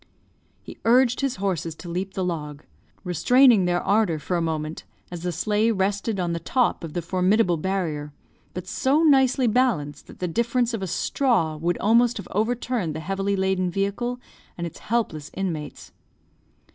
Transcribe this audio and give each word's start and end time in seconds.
He 0.63 0.79
urged 0.83 1.21
his 1.21 1.35
horses 1.35 1.75
to 1.75 1.87
leap 1.87 2.15
the 2.15 2.23
log; 2.25 2.63
restraining 3.03 3.65
their 3.65 3.83
ardour 3.83 4.17
for 4.17 4.35
a 4.35 4.41
moment 4.41 4.83
as 5.11 5.21
the 5.21 5.31
sleigh 5.31 5.69
rested 5.69 6.19
on 6.19 6.33
the 6.33 6.39
top 6.39 6.83
of 6.83 6.93
the 6.93 7.03
formidable 7.03 7.57
barrier, 7.57 8.11
but 8.55 8.65
so 8.67 9.03
nicely 9.03 9.45
balanced, 9.45 10.07
that 10.07 10.17
the 10.17 10.27
difference 10.27 10.73
of 10.73 10.81
a 10.81 10.87
straw 10.87 11.55
would 11.55 11.77
almost 11.77 12.17
have 12.17 12.27
overturned 12.31 12.95
the 12.95 12.99
heavily 12.99 13.35
laden 13.35 13.69
vehicle 13.69 14.19
and 14.57 14.65
its 14.65 14.79
helpless 14.79 15.29
inmates. 15.35 15.91